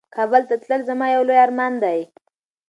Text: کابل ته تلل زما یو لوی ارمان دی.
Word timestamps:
کابل 0.15 0.43
ته 0.49 0.55
تلل 0.63 0.81
زما 0.89 1.05
یو 1.13 1.23
لوی 1.27 1.39
ارمان 1.45 1.73
دی. 1.83 1.99